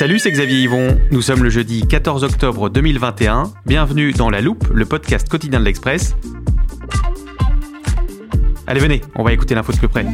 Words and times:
Salut, 0.00 0.18
c'est 0.18 0.30
Xavier 0.30 0.62
Yvon. 0.62 0.98
Nous 1.10 1.20
sommes 1.20 1.44
le 1.44 1.50
jeudi 1.50 1.86
14 1.86 2.24
octobre 2.24 2.70
2021. 2.70 3.52
Bienvenue 3.66 4.12
dans 4.12 4.30
La 4.30 4.40
Loupe, 4.40 4.66
le 4.72 4.86
podcast 4.86 5.28
quotidien 5.28 5.60
de 5.60 5.66
l'Express. 5.66 6.16
Allez, 8.66 8.80
venez, 8.80 9.02
on 9.14 9.22
va 9.22 9.34
écouter 9.34 9.54
l'info 9.54 9.72
de 9.72 9.76
plus 9.76 9.88
près. 9.88 10.06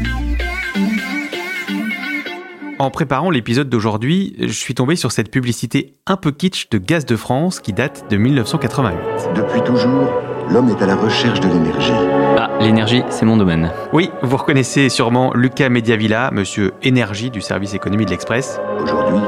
En 2.80 2.90
préparant 2.90 3.30
l'épisode 3.30 3.68
d'aujourd'hui, 3.68 4.34
je 4.40 4.48
suis 4.48 4.74
tombé 4.74 4.96
sur 4.96 5.12
cette 5.12 5.30
publicité 5.30 5.94
un 6.08 6.16
peu 6.16 6.32
kitsch 6.32 6.68
de 6.70 6.78
Gaz 6.78 7.06
de 7.06 7.14
France 7.14 7.60
qui 7.60 7.72
date 7.72 8.10
de 8.10 8.16
1988. 8.16 8.98
Depuis 9.36 9.62
toujours, 9.62 10.10
l'homme 10.50 10.68
est 10.70 10.82
à 10.82 10.86
la 10.86 10.96
recherche 10.96 11.38
de 11.38 11.46
l'énergie. 11.46 11.92
Ah, 12.36 12.50
l'énergie, 12.60 13.04
c'est 13.08 13.24
mon 13.24 13.36
domaine. 13.36 13.70
Oui, 13.92 14.10
vous 14.24 14.36
reconnaissez 14.36 14.88
sûrement 14.88 15.32
Lucas 15.32 15.68
Mediavilla, 15.68 16.32
monsieur 16.32 16.72
énergie 16.82 17.30
du 17.30 17.40
service 17.40 17.74
économie 17.74 18.04
de 18.04 18.10
l'Express. 18.10 18.58
Aujourd'hui, 18.82 19.20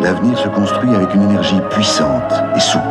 l'avenir 0.00 0.38
se 0.38 0.48
construit 0.48 0.94
avec 0.94 1.14
une 1.14 1.22
énergie 1.22 1.60
puissante 1.70 2.32
et 2.56 2.60
souple. 2.60 2.84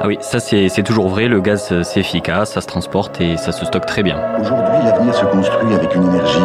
Ah 0.00 0.06
oui, 0.06 0.18
ça 0.20 0.38
c'est 0.38 0.82
toujours 0.84 1.08
vrai, 1.08 1.26
le 1.26 1.40
gaz 1.40 1.68
euh, 1.72 1.82
c'est 1.82 2.00
efficace, 2.00 2.52
ça 2.52 2.60
se 2.60 2.66
transporte 2.66 3.20
et 3.20 3.36
ça 3.36 3.50
se 3.50 3.64
stocke 3.64 3.86
très 3.86 4.04
bien. 4.04 4.16
Aujourd'hui, 4.40 4.76
l'avenir 4.84 5.14
se 5.14 5.24
construit 5.24 5.74
avec 5.74 5.94
une 5.94 6.04
énergie 6.04 6.38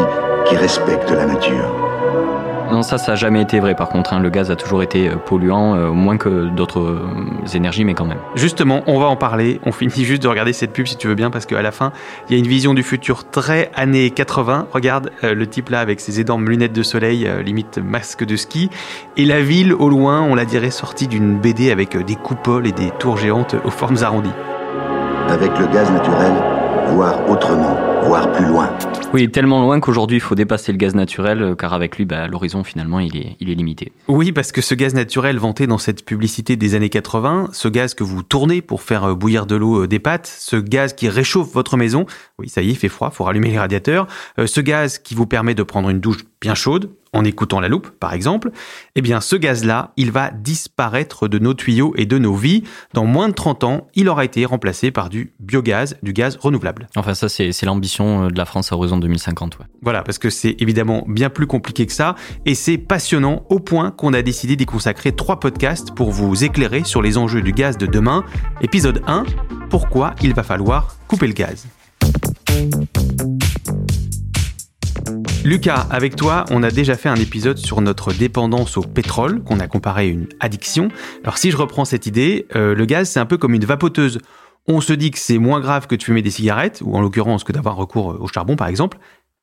qui 0.45 0.55
respecte 0.55 1.11
la 1.11 1.25
nature. 1.25 1.82
Non, 2.73 2.81
ça 2.81 2.97
ça 2.97 3.11
a 3.11 3.15
jamais 3.15 3.39
été 3.39 3.59
vrai 3.59 3.75
par 3.75 3.87
contre, 3.87 4.13
hein. 4.13 4.19
le 4.19 4.31
gaz 4.31 4.49
a 4.49 4.55
toujours 4.55 4.81
été 4.81 5.07
euh, 5.07 5.15
polluant, 5.15 5.75
euh, 5.75 5.91
moins 5.91 6.17
que 6.17 6.49
d'autres 6.49 6.79
euh, 6.79 7.05
énergies, 7.53 7.85
mais 7.85 7.93
quand 7.93 8.07
même. 8.07 8.17
Justement, 8.33 8.81
on 8.87 8.97
va 8.97 9.05
en 9.05 9.15
parler. 9.15 9.61
On 9.63 9.71
finit 9.71 10.03
juste 10.03 10.23
de 10.23 10.27
regarder 10.27 10.53
cette 10.53 10.73
pub 10.73 10.87
si 10.87 10.97
tu 10.97 11.07
veux 11.07 11.13
bien, 11.13 11.29
parce 11.29 11.45
qu'à 11.45 11.61
la 11.61 11.71
fin, 11.71 11.91
il 12.27 12.33
y 12.33 12.35
a 12.35 12.39
une 12.39 12.47
vision 12.47 12.73
du 12.73 12.81
futur 12.81 13.29
très 13.29 13.69
années 13.75 14.09
80. 14.09 14.69
Regarde 14.71 15.11
euh, 15.23 15.35
le 15.35 15.45
type 15.45 15.69
là 15.69 15.81
avec 15.81 15.99
ses 15.99 16.19
énormes 16.19 16.49
lunettes 16.49 16.73
de 16.73 16.81
soleil, 16.81 17.27
euh, 17.27 17.43
limite 17.43 17.77
masque 17.77 18.25
de 18.25 18.35
ski. 18.35 18.71
Et 19.17 19.25
la 19.25 19.39
ville 19.39 19.71
au 19.71 19.87
loin, 19.87 20.23
on 20.23 20.33
la 20.33 20.45
dirait 20.45 20.71
sortie 20.71 21.07
d'une 21.07 21.37
BD 21.37 21.71
avec 21.71 21.95
des 21.95 22.15
coupoles 22.15 22.65
et 22.65 22.71
des 22.71 22.89
tours 22.89 23.17
géantes 23.17 23.55
aux 23.65 23.69
formes 23.69 23.97
arrondies. 24.01 24.33
Avec 25.29 25.59
le 25.59 25.67
gaz 25.67 25.91
naturel, 25.91 26.33
voir 26.95 27.29
autrement, 27.29 27.77
voir 28.03 28.31
plus 28.31 28.45
loin. 28.45 28.69
Oui, 29.13 29.29
tellement 29.29 29.61
loin 29.61 29.79
qu'aujourd'hui 29.79 30.17
il 30.17 30.21
faut 30.21 30.35
dépasser 30.35 30.71
le 30.71 30.77
gaz 30.77 30.95
naturel, 30.95 31.41
euh, 31.41 31.55
car 31.55 31.73
avec 31.73 31.97
lui, 31.97 32.05
bah, 32.05 32.27
l'horizon 32.27 32.63
finalement 32.63 32.99
il 32.99 33.15
est, 33.15 33.35
il 33.39 33.49
est 33.49 33.55
limité. 33.55 33.91
Oui, 34.07 34.31
parce 34.31 34.51
que 34.51 34.61
ce 34.61 34.75
gaz 34.75 34.93
naturel 34.93 35.37
vanté 35.37 35.67
dans 35.67 35.77
cette 35.77 36.03
publicité 36.03 36.55
des 36.55 36.75
années 36.75 36.89
80, 36.89 37.49
ce 37.53 37.67
gaz 37.67 37.93
que 37.93 38.03
vous 38.03 38.23
tournez 38.23 38.61
pour 38.61 38.81
faire 38.81 39.03
euh, 39.05 39.15
bouillir 39.15 39.45
de 39.45 39.55
l'eau 39.55 39.83
euh, 39.83 39.87
des 39.87 39.99
pâtes, 39.99 40.27
ce 40.27 40.55
gaz 40.55 40.93
qui 40.93 41.09
réchauffe 41.09 41.51
votre 41.53 41.77
maison, 41.77 42.05
oui, 42.39 42.49
ça 42.49 42.61
y 42.61 42.69
est, 42.69 42.71
il 42.71 42.77
fait 42.77 42.89
froid, 42.89 43.11
faut 43.11 43.23
rallumer 43.23 43.51
les 43.51 43.59
radiateurs, 43.59 44.07
euh, 44.39 44.47
ce 44.47 44.61
gaz 44.61 44.97
qui 44.97 45.15
vous 45.15 45.27
permet 45.27 45.53
de 45.53 45.63
prendre 45.63 45.89
une 45.89 45.99
douche 45.99 46.25
bien 46.41 46.55
chaude, 46.55 46.89
en 47.13 47.23
écoutant 47.23 47.59
la 47.59 47.69
loupe, 47.69 47.89
par 47.99 48.13
exemple, 48.13 48.51
eh 48.95 49.01
bien, 49.01 49.21
ce 49.21 49.35
gaz-là, 49.35 49.91
il 49.97 50.11
va 50.11 50.31
disparaître 50.31 51.27
de 51.27 51.37
nos 51.39 51.53
tuyaux 51.53 51.93
et 51.95 52.05
de 52.05 52.17
nos 52.17 52.33
vies. 52.33 52.63
Dans 52.93 53.05
moins 53.05 53.29
de 53.29 53.33
30 53.33 53.63
ans, 53.63 53.87
il 53.93 54.09
aura 54.09 54.25
été 54.25 54.43
remplacé 54.45 54.89
par 54.89 55.09
du 55.09 55.33
biogaz, 55.39 55.95
du 56.01 56.11
gaz 56.11 56.37
renouvelable. 56.37 56.89
Enfin 56.95 57.13
ça 57.13 57.29
c'est 57.29 57.63
l'ambition 57.63 57.92
euh, 58.01 58.29
de 58.29 58.37
la 58.37 58.45
France 58.45 58.71
à 58.71 58.75
horizon 58.75 58.97
2050. 58.97 59.59
Ouais. 59.59 59.65
Voilà, 59.81 60.03
parce 60.03 60.17
que 60.17 60.29
c'est 60.29 60.55
évidemment 60.59 61.03
bien 61.07 61.29
plus 61.29 61.47
compliqué 61.47 61.85
que 61.85 61.93
ça, 61.93 62.15
et 62.45 62.55
c'est 62.55 62.77
passionnant 62.77 63.45
au 63.49 63.59
point 63.59 63.91
qu'on 63.91 64.13
a 64.13 64.21
décidé 64.21 64.55
d'y 64.55 64.65
consacrer 64.65 65.11
trois 65.11 65.39
podcasts 65.39 65.93
pour 65.93 66.11
vous 66.11 66.43
éclairer 66.43 66.83
sur 66.83 67.01
les 67.01 67.17
enjeux 67.17 67.41
du 67.41 67.51
gaz 67.51 67.77
de 67.77 67.85
demain. 67.85 68.23
Épisode 68.61 69.01
1, 69.07 69.23
pourquoi 69.69 70.15
il 70.21 70.33
va 70.33 70.43
falloir 70.43 70.95
couper 71.07 71.27
le 71.27 71.33
gaz. 71.33 71.67
Lucas, 75.43 75.87
avec 75.89 76.15
toi, 76.15 76.45
on 76.51 76.63
a 76.63 76.71
déjà 76.71 76.95
fait 76.95 77.09
un 77.09 77.17
épisode 77.17 77.57
sur 77.57 77.81
notre 77.81 78.13
dépendance 78.13 78.77
au 78.77 78.81
pétrole, 78.81 79.43
qu'on 79.43 79.59
a 79.59 79.67
comparé 79.67 80.03
à 80.03 80.05
une 80.05 80.27
addiction. 80.39 80.87
Alors 81.23 81.37
si 81.37 81.51
je 81.51 81.57
reprends 81.57 81.83
cette 81.83 82.05
idée, 82.05 82.47
euh, 82.55 82.73
le 82.73 82.85
gaz, 82.85 83.09
c'est 83.09 83.19
un 83.19 83.25
peu 83.25 83.37
comme 83.37 83.53
une 83.53 83.65
vapoteuse. 83.65 84.19
On 84.67 84.81
se 84.81 84.93
dit 84.93 85.11
que 85.11 85.19
c'est 85.19 85.37
moins 85.37 85.59
grave 85.59 85.87
que 85.87 85.95
de 85.95 86.03
fumer 86.03 86.21
des 86.21 86.31
cigarettes, 86.31 86.81
ou 86.83 86.95
en 86.95 87.01
l'occurrence 87.01 87.43
que 87.43 87.51
d'avoir 87.51 87.75
recours 87.75 88.21
au 88.21 88.27
charbon 88.27 88.55
par 88.55 88.67
exemple, 88.67 88.97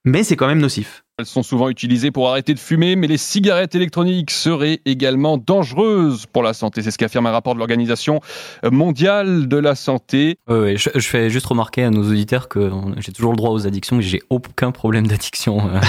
mais 0.04 0.24
c'est 0.24 0.36
quand 0.36 0.46
même 0.46 0.60
nocif. 0.60 1.04
Elles 1.20 1.26
sont 1.26 1.42
souvent 1.42 1.68
utilisées 1.68 2.10
pour 2.10 2.28
arrêter 2.30 2.54
de 2.54 2.58
fumer, 2.58 2.96
mais 2.96 3.06
les 3.06 3.18
cigarettes 3.18 3.74
électroniques 3.74 4.30
seraient 4.30 4.80
également 4.86 5.36
dangereuses 5.38 6.26
pour 6.26 6.42
la 6.42 6.52
santé. 6.54 6.82
C'est 6.82 6.90
ce 6.90 6.98
qu'affirme 6.98 7.26
un 7.26 7.30
rapport 7.30 7.54
de 7.54 7.58
l'Organisation 7.58 8.20
mondiale 8.64 9.48
de 9.48 9.56
la 9.56 9.74
santé. 9.74 10.38
Je, 10.48 10.88
je 10.94 11.08
fais 11.08 11.30
juste 11.30 11.46
remarquer 11.46 11.84
à 11.84 11.90
nos 11.90 12.02
auditeurs 12.08 12.48
que 12.48 12.70
j'ai 12.98 13.12
toujours 13.12 13.32
le 13.32 13.36
droit 13.36 13.50
aux 13.50 13.66
addictions, 13.66 13.96
mais 13.96 14.02
j'ai 14.02 14.20
aucun 14.30 14.70
problème 14.70 15.06
d'addiction. 15.06 15.60
euh, 15.74 15.80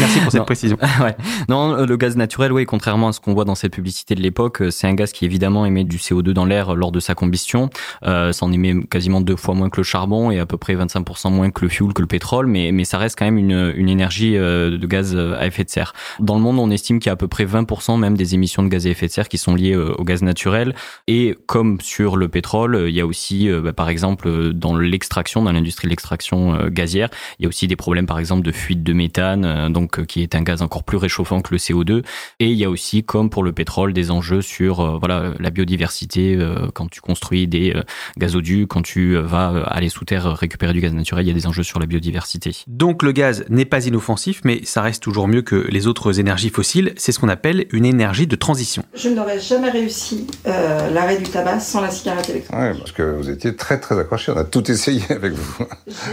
Merci 0.00 0.20
pour 0.20 0.32
cette 0.32 0.40
Non. 0.40 0.44
précision. 0.44 0.76
ouais. 1.00 1.16
Non, 1.48 1.74
euh, 1.74 1.86
le 1.86 1.96
gaz 1.96 2.16
naturel, 2.16 2.52
oui, 2.52 2.64
contrairement 2.66 3.08
à 3.08 3.12
ce 3.12 3.20
qu'on 3.20 3.34
voit 3.34 3.44
dans 3.44 3.54
cette 3.54 3.72
publicité 3.72 4.14
de 4.14 4.22
l'époque, 4.22 4.62
euh, 4.62 4.70
c'est 4.70 4.86
un 4.86 4.94
gaz 4.94 5.12
qui 5.12 5.24
évidemment 5.24 5.66
émet 5.66 5.84
du 5.84 5.98
CO2 5.98 6.30
dans 6.32 6.44
l'air 6.44 6.74
lors 6.74 6.92
de 6.92 7.00
sa 7.00 7.14
combustion. 7.14 7.70
Euh, 8.04 8.32
ça 8.32 8.44
en 8.46 8.52
émet 8.52 8.74
quasiment 8.90 9.20
deux 9.20 9.36
fois 9.36 9.54
moins 9.54 9.70
que 9.70 9.78
le 9.78 9.84
charbon 9.84 10.30
et 10.30 10.38
à 10.38 10.46
peu 10.46 10.56
près 10.56 10.74
25% 10.74 11.30
moins 11.32 11.50
que 11.50 11.62
le 11.62 11.68
fuel, 11.68 11.92
que 11.92 12.02
le 12.02 12.08
pétrole, 12.08 12.46
mais, 12.46 12.72
mais 12.72 12.84
ça 12.84 12.98
reste 12.98 13.18
quand 13.18 13.24
même 13.24 13.38
une, 13.38 13.72
une 13.76 13.88
énergie 13.88 14.36
euh, 14.36 14.55
de 14.70 14.86
gaz 14.86 15.16
à 15.16 15.46
effet 15.46 15.64
de 15.64 15.70
serre. 15.70 15.92
Dans 16.20 16.34
le 16.36 16.40
monde, 16.40 16.58
on 16.58 16.70
estime 16.70 16.98
qu'il 16.98 17.08
y 17.08 17.10
a 17.10 17.12
à 17.12 17.16
peu 17.16 17.28
près 17.28 17.44
20% 17.44 17.98
même 17.98 18.16
des 18.16 18.34
émissions 18.34 18.62
de 18.62 18.68
gaz 18.68 18.86
à 18.86 18.90
effet 18.90 19.06
de 19.06 19.12
serre 19.12 19.28
qui 19.28 19.38
sont 19.38 19.54
liées 19.54 19.74
euh, 19.74 19.94
au 19.98 20.04
gaz 20.04 20.22
naturel. 20.22 20.74
Et 21.06 21.36
comme 21.46 21.80
sur 21.80 22.16
le 22.16 22.28
pétrole, 22.28 22.74
euh, 22.74 22.88
il 22.88 22.94
y 22.94 23.00
a 23.00 23.06
aussi, 23.06 23.48
euh, 23.48 23.60
bah, 23.60 23.72
par 23.72 23.88
exemple, 23.88 24.28
euh, 24.28 24.52
dans 24.52 24.76
l'extraction, 24.76 25.42
dans 25.42 25.52
l'industrie 25.52 25.86
de 25.86 25.90
l'extraction 25.90 26.54
euh, 26.54 26.68
gazière, 26.70 27.08
il 27.38 27.44
y 27.44 27.46
a 27.46 27.48
aussi 27.48 27.66
des 27.66 27.76
problèmes, 27.76 28.06
par 28.06 28.18
exemple, 28.18 28.44
de 28.44 28.52
fuite 28.52 28.82
de 28.82 28.92
méthane, 28.92 29.44
euh, 29.44 29.68
donc 29.68 29.98
euh, 29.98 30.04
qui 30.04 30.22
est 30.22 30.34
un 30.34 30.42
gaz 30.42 30.62
encore 30.62 30.84
plus 30.84 30.96
réchauffant 30.96 31.40
que 31.40 31.52
le 31.52 31.58
CO2. 31.58 32.04
Et 32.40 32.50
il 32.50 32.58
y 32.58 32.64
a 32.64 32.70
aussi, 32.70 33.04
comme 33.04 33.30
pour 33.30 33.42
le 33.42 33.52
pétrole, 33.52 33.92
des 33.92 34.10
enjeux 34.10 34.42
sur 34.42 34.80
euh, 34.80 34.98
voilà 34.98 35.32
la 35.38 35.50
biodiversité 35.50 36.36
euh, 36.36 36.68
quand 36.74 36.90
tu 36.90 37.00
construis 37.00 37.46
des 37.46 37.72
euh, 37.74 37.82
gazoducs, 38.18 38.68
quand 38.68 38.82
tu 38.82 39.16
euh, 39.16 39.22
vas 39.22 39.52
euh, 39.52 39.62
aller 39.66 39.88
sous 39.88 40.04
terre 40.04 40.26
euh, 40.26 40.32
récupérer 40.32 40.72
du 40.72 40.80
gaz 40.80 40.92
naturel, 40.92 41.24
il 41.24 41.28
y 41.28 41.30
a 41.30 41.34
des 41.34 41.46
enjeux 41.46 41.62
sur 41.62 41.78
la 41.80 41.86
biodiversité. 41.86 42.52
Donc 42.66 43.02
le 43.02 43.12
gaz 43.12 43.44
n'est 43.48 43.64
pas 43.64 43.86
inoffensif, 43.86 44.42
mais 44.46 44.60
ça 44.64 44.80
reste 44.80 45.02
toujours 45.02 45.28
mieux 45.28 45.42
que 45.42 45.66
les 45.68 45.88
autres 45.88 46.20
énergies 46.20 46.50
fossiles. 46.50 46.92
C'est 46.96 47.12
ce 47.12 47.18
qu'on 47.18 47.28
appelle 47.28 47.66
une 47.72 47.84
énergie 47.84 48.26
de 48.26 48.36
transition. 48.36 48.84
Je 48.94 49.08
n'aurais 49.08 49.40
jamais 49.40 49.70
réussi 49.70 50.26
euh, 50.46 50.88
l'arrêt 50.90 51.18
du 51.18 51.24
tabac 51.24 51.60
sans 51.60 51.80
la 51.80 51.90
cigarette 51.90 52.30
électronique. 52.30 52.64
Ouais, 52.64 52.78
parce 52.78 52.92
que 52.92 53.02
vous 53.02 53.28
étiez 53.28 53.56
très 53.56 53.80
très 53.80 53.98
accroché. 53.98 54.32
On 54.32 54.36
a 54.36 54.44
tout 54.44 54.70
essayé 54.70 55.02
avec 55.10 55.32
vous. 55.32 55.64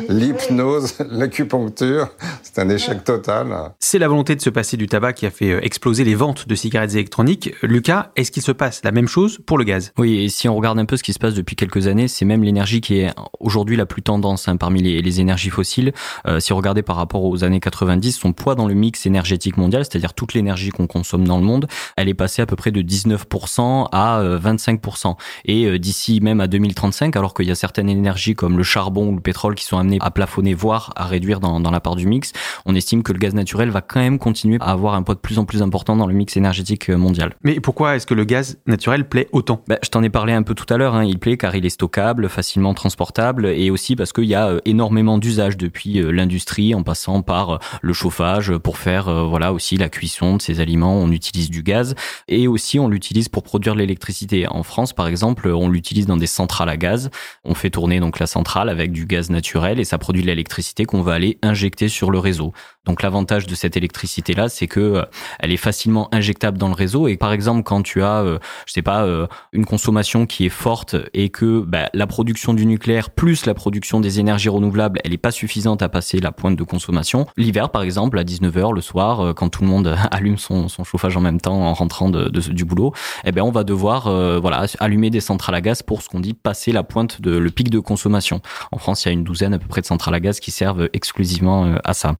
L'hypnose, 0.09 0.95
l'acupuncture, 1.11 2.09
c'est 2.41 2.59
un 2.59 2.69
échec 2.69 3.03
total. 3.03 3.47
C'est 3.79 3.99
la 3.99 4.07
volonté 4.07 4.35
de 4.35 4.41
se 4.41 4.49
passer 4.49 4.77
du 4.77 4.87
tabac 4.87 5.13
qui 5.13 5.25
a 5.27 5.31
fait 5.31 5.51
euh, 5.51 5.63
exploser 5.63 6.03
les 6.03 6.15
ventes 6.15 6.47
de 6.47 6.55
cigarettes 6.55 6.93
électroniques. 6.93 7.53
Lucas, 7.61 8.11
est-ce 8.15 8.31
qu'il 8.31 8.43
se 8.43 8.51
passe 8.51 8.81
la 8.83 8.91
même 8.91 9.07
chose 9.07 9.39
pour 9.45 9.59
le 9.59 9.63
gaz? 9.63 9.93
Oui, 9.99 10.23
et 10.23 10.29
si 10.29 10.49
on 10.49 10.55
regarde 10.55 10.79
un 10.79 10.85
peu 10.85 10.97
ce 10.97 11.03
qui 11.03 11.13
se 11.13 11.19
passe 11.19 11.35
depuis 11.35 11.55
quelques 11.55 11.87
années, 11.87 12.07
c'est 12.07 12.25
même 12.25 12.43
l'énergie 12.43 12.81
qui 12.81 12.97
est 12.97 13.13
aujourd'hui 13.39 13.75
la 13.75 13.85
plus 13.85 14.01
tendance 14.01 14.47
hein, 14.47 14.57
parmi 14.57 14.81
les, 14.81 15.01
les 15.03 15.21
énergies 15.21 15.51
fossiles. 15.51 15.93
Euh, 16.25 16.39
si 16.39 16.51
on 16.51 16.57
regardait 16.57 16.81
par 16.81 16.95
rapport 16.95 17.23
aux 17.23 17.43
années 17.43 17.59
90, 17.59 18.12
son 18.13 18.33
poids 18.33 18.55
dans 18.55 18.67
le 18.67 18.73
mix 18.73 19.05
énergétique 19.05 19.57
mondial, 19.57 19.83
c'est-à-dire 19.83 20.13
toute 20.13 20.33
l'énergie 20.33 20.69
qu'on 20.69 20.87
consomme 20.87 21.27
dans 21.27 21.37
le 21.37 21.43
monde, 21.43 21.67
elle 21.97 22.09
est 22.09 22.13
passée 22.13 22.41
à 22.41 22.45
peu 22.45 22.55
près 22.55 22.71
de 22.71 22.81
19% 22.81 23.87
à 23.91 24.19
euh, 24.19 24.39
25%. 24.39 25.15
Et 25.45 25.65
euh, 25.65 25.79
d'ici 25.79 26.21
même 26.21 26.39
à 26.39 26.47
2035, 26.47 27.15
alors 27.15 27.33
qu'il 27.33 27.47
y 27.47 27.51
a 27.51 27.55
certaines 27.55 27.89
énergies 27.89 28.35
comme 28.35 28.57
le 28.57 28.63
charbon 28.63 29.09
ou 29.09 29.15
le 29.15 29.21
pétrole 29.21 29.55
qui 29.55 29.65
sont 29.65 29.77
amenées 29.77 29.97
à 30.01 30.11
plafonner, 30.11 30.53
voire 30.53 30.93
à 30.95 31.05
réduire 31.05 31.39
dans, 31.39 31.59
dans 31.59 31.71
la 31.71 31.79
part 31.79 31.95
du 31.95 32.07
mix, 32.07 32.31
on 32.65 32.75
estime 32.75 33.03
que 33.03 33.13
le 33.13 33.19
gaz 33.19 33.33
naturel 33.33 33.69
va 33.69 33.81
quand 33.81 33.99
même 33.99 34.19
continuer 34.19 34.57
à 34.61 34.71
avoir 34.71 34.93
un 34.95 35.03
poids 35.03 35.15
de 35.15 35.19
plus 35.19 35.39
en 35.39 35.45
plus 35.45 35.61
important 35.61 35.95
dans 35.95 36.07
le 36.07 36.13
mix 36.13 36.37
énergétique 36.37 36.89
euh, 36.89 36.97
mondial. 36.97 37.35
Mais 37.43 37.59
pourquoi 37.59 37.95
est-ce 37.95 38.05
que 38.05 38.13
le 38.13 38.23
gaz 38.23 38.57
naturel 38.67 39.07
plaît 39.07 39.27
autant? 39.31 39.61
Bah, 39.67 39.77
je 39.83 39.89
t'en 39.89 40.03
ai 40.03 40.09
parlé 40.09 40.33
un 40.33 40.43
peu 40.43 40.53
tout 40.53 40.71
à 40.73 40.77
l'heure. 40.77 40.95
Hein. 40.95 41.05
Il 41.05 41.19
plaît 41.19 41.37
car 41.37 41.55
il 41.55 41.65
est 41.65 41.69
stockable, 41.69 42.29
facilement 42.29 42.73
transportable, 42.73 43.47
et 43.47 43.69
aussi 43.69 43.95
parce 43.95 44.13
qu'il 44.13 44.25
y 44.25 44.35
a 44.35 44.47
euh, 44.47 44.59
énormément 44.65 45.17
d'usages 45.17 45.57
depuis 45.57 45.99
euh, 45.99 46.11
l'industrie, 46.11 46.75
en 46.75 46.83
passant 46.83 47.21
par 47.21 47.49
euh, 47.49 47.57
le 47.81 47.93
chauffage 48.03 48.57
pour 48.57 48.77
faire 48.77 49.07
euh, 49.07 49.23
voilà 49.23 49.53
aussi 49.53 49.77
la 49.77 49.87
cuisson 49.87 50.35
de 50.35 50.41
ces 50.41 50.59
aliments. 50.59 50.97
On 50.97 51.09
utilise 51.09 51.49
du 51.49 51.63
gaz 51.63 51.95
et 52.27 52.49
aussi 52.49 52.77
on 52.77 52.89
l'utilise 52.89 53.29
pour 53.29 53.43
produire 53.43 53.75
l'électricité. 53.75 54.45
En 54.49 54.63
France, 54.63 54.91
par 54.91 55.07
exemple, 55.07 55.47
on 55.47 55.69
l'utilise 55.69 56.05
dans 56.05 56.17
des 56.17 56.27
centrales 56.27 56.67
à 56.67 56.75
gaz. 56.75 57.09
On 57.45 57.53
fait 57.53 57.69
tourner 57.69 58.01
donc 58.01 58.19
la 58.19 58.27
centrale 58.27 58.67
avec 58.67 58.91
du 58.91 59.05
gaz 59.05 59.29
naturel 59.29 59.79
et 59.79 59.85
ça 59.85 59.97
produit 59.97 60.21
de 60.21 60.27
l'électricité 60.27 60.83
qu'on 60.83 61.01
va 61.01 61.13
aller 61.13 61.37
injecter 61.41 61.87
sur 61.87 62.11
le 62.11 62.19
réseau. 62.19 62.51
Donc 62.85 63.01
l'avantage 63.01 63.47
de 63.47 63.55
cette 63.55 63.77
électricité 63.77 64.33
là, 64.33 64.49
c'est 64.49 64.67
que 64.67 64.79
euh, 64.79 65.03
elle 65.39 65.51
est 65.51 65.57
facilement 65.57 66.09
injectable 66.13 66.57
dans 66.57 66.67
le 66.67 66.73
réseau 66.73 67.07
et 67.07 67.15
par 67.17 67.31
exemple 67.31 67.63
quand 67.63 67.81
tu 67.81 68.03
as 68.03 68.21
euh, 68.23 68.39
je 68.65 68.73
sais 68.73 68.81
pas 68.81 69.03
euh, 69.05 69.25
une 69.53 69.65
consommation 69.65 70.25
qui 70.25 70.45
est 70.45 70.49
forte 70.49 70.95
et 71.13 71.29
que 71.29 71.61
bah, 71.61 71.89
la 71.93 72.07
production 72.07 72.53
du 72.53 72.65
nucléaire 72.65 73.09
plus 73.09 73.45
la 73.45 73.53
production 73.53 73.99
des 74.01 74.19
énergies 74.19 74.49
renouvelables, 74.49 74.99
elle 75.05 75.13
est 75.13 75.17
pas 75.17 75.31
suffisante 75.31 75.81
à 75.81 75.87
passer 75.89 76.19
la 76.19 76.31
pointe 76.33 76.57
de 76.57 76.63
consommation. 76.63 77.25
L'hiver 77.37 77.69
par 77.69 77.83
exemple 77.83 78.19
à 78.19 78.23
19h 78.23 78.73
le 78.73 78.81
soir 78.81 79.21
euh, 79.21 79.33
quand 79.33 79.47
tout 79.49 79.61
le 79.63 79.69
monde 79.69 79.95
allume 80.11 80.37
son, 80.37 80.67
son 80.67 80.83
chauffage 80.83 81.15
en 81.15 81.21
même 81.21 81.39
temps 81.39 81.61
en 81.61 81.73
rentrant 81.73 82.09
de, 82.09 82.27
de- 82.29 82.41
du 82.51 82.65
boulot, 82.65 82.91
eh 83.23 83.31
ben 83.31 83.43
on 83.43 83.51
va 83.51 83.63
devoir 83.63 84.07
euh, 84.07 84.39
voilà 84.41 84.65
allumer 84.79 85.09
des 85.09 85.21
centrales 85.21 85.55
à 85.55 85.61
gaz 85.61 85.83
pour 85.83 86.01
ce 86.01 86.09
qu'on 86.09 86.19
dit 86.19 86.33
passer 86.33 86.73
la 86.73 86.83
pointe 86.83 87.21
de 87.21 87.31
le 87.37 87.49
pic 87.49 87.69
de 87.69 87.79
consommation. 87.79 88.41
En 88.73 88.77
France, 88.77 89.05
il 89.05 89.07
y 89.07 89.11
a 89.11 89.13
une 89.13 89.23
douzaine 89.23 89.53
à 89.53 89.59
peu 89.59 89.67
près 89.67 89.79
de 89.79 89.85
centrales 89.85 90.15
à 90.15 90.19
gaz 90.19 90.39
qui 90.41 90.51
servent 90.51 90.89
exclusivement 90.91 91.65
euh, 91.65 91.77
à 91.85 91.93
ça. 91.93 92.15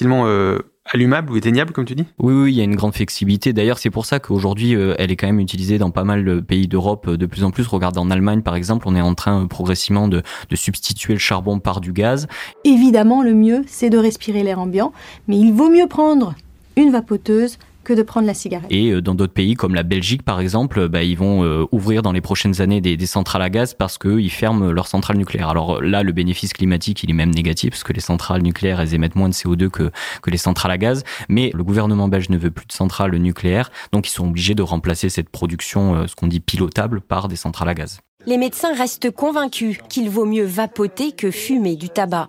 Facilement 0.00 0.26
euh, 0.26 0.60
allumable 0.86 1.30
ou 1.30 1.36
éteignable, 1.36 1.74
comme 1.74 1.84
tu 1.84 1.94
dis? 1.94 2.06
Oui, 2.18 2.32
oui, 2.32 2.52
il 2.52 2.56
y 2.56 2.62
a 2.62 2.64
une 2.64 2.74
grande 2.74 2.94
flexibilité. 2.94 3.52
D'ailleurs, 3.52 3.78
c'est 3.78 3.90
pour 3.90 4.06
ça 4.06 4.18
qu'aujourd'hui, 4.18 4.74
euh, 4.74 4.94
elle 4.98 5.10
est 5.10 5.16
quand 5.16 5.26
même 5.26 5.40
utilisée 5.40 5.76
dans 5.76 5.90
pas 5.90 6.04
mal 6.04 6.24
de 6.24 6.40
pays 6.40 6.68
d'Europe 6.68 7.06
euh, 7.06 7.16
de 7.18 7.26
plus 7.26 7.44
en 7.44 7.50
plus. 7.50 7.66
Regardez 7.66 7.98
en 7.98 8.10
Allemagne, 8.10 8.40
par 8.40 8.54
exemple, 8.54 8.88
on 8.88 8.96
est 8.96 9.02
en 9.02 9.14
train 9.14 9.46
progressivement 9.46 10.08
de, 10.08 10.22
de 10.48 10.56
substituer 10.56 11.12
le 11.12 11.18
charbon 11.18 11.58
par 11.58 11.82
du 11.82 11.92
gaz. 11.92 12.28
Évidemment, 12.64 13.22
le 13.22 13.34
mieux, 13.34 13.62
c'est 13.66 13.90
de 13.90 13.98
respirer 13.98 14.42
l'air 14.42 14.58
ambiant, 14.58 14.94
mais 15.28 15.38
il 15.38 15.52
vaut 15.52 15.68
mieux 15.68 15.86
prendre 15.86 16.34
une 16.76 16.90
vapoteuse 16.90 17.58
que 17.84 17.92
de 17.92 18.02
prendre 18.02 18.26
la 18.26 18.34
cigarette. 18.34 18.70
Et 18.70 18.90
euh, 18.90 19.02
dans 19.02 19.14
d'autres 19.14 19.32
pays 19.32 19.54
comme 19.54 19.74
la 19.74 19.82
Belgique 19.82 20.22
par 20.22 20.40
exemple, 20.40 20.88
bah, 20.88 21.02
ils 21.02 21.16
vont 21.16 21.44
euh, 21.44 21.64
ouvrir 21.72 22.02
dans 22.02 22.12
les 22.12 22.20
prochaines 22.20 22.60
années 22.60 22.80
des, 22.80 22.96
des 22.96 23.06
centrales 23.06 23.42
à 23.42 23.50
gaz 23.50 23.74
parce 23.74 23.98
qu'ils 23.98 24.30
ferment 24.30 24.70
leurs 24.70 24.86
centrales 24.86 25.16
nucléaires. 25.16 25.48
Alors 25.48 25.82
là, 25.82 26.02
le 26.02 26.12
bénéfice 26.12 26.52
climatique, 26.52 27.02
il 27.02 27.10
est 27.10 27.14
même 27.14 27.30
négatif 27.30 27.70
parce 27.70 27.84
que 27.84 27.92
les 27.92 28.00
centrales 28.00 28.42
nucléaires, 28.42 28.80
elles 28.80 28.94
émettent 28.94 29.16
moins 29.16 29.28
de 29.28 29.34
CO2 29.34 29.68
que, 29.68 29.90
que 30.22 30.30
les 30.30 30.38
centrales 30.38 30.72
à 30.72 30.78
gaz. 30.78 31.04
Mais 31.28 31.50
le 31.54 31.64
gouvernement 31.64 32.08
belge 32.08 32.30
ne 32.30 32.38
veut 32.38 32.50
plus 32.50 32.66
de 32.66 32.72
centrales 32.72 33.14
nucléaires, 33.16 33.70
donc 33.92 34.08
ils 34.08 34.12
sont 34.12 34.28
obligés 34.28 34.54
de 34.54 34.62
remplacer 34.62 35.08
cette 35.08 35.28
production, 35.28 35.94
euh, 35.94 36.06
ce 36.06 36.14
qu'on 36.14 36.26
dit 36.26 36.40
pilotable, 36.40 37.00
par 37.00 37.28
des 37.28 37.36
centrales 37.36 37.68
à 37.68 37.74
gaz. 37.74 38.00
Les 38.26 38.36
médecins 38.36 38.74
restent 38.74 39.10
convaincus 39.10 39.78
qu'il 39.88 40.10
vaut 40.10 40.26
mieux 40.26 40.44
vapoter 40.44 41.12
que 41.12 41.30
fumer 41.30 41.76
du 41.76 41.88
tabac. 41.88 42.28